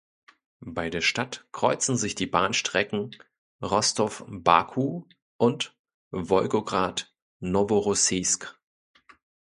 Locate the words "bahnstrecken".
2.25-3.11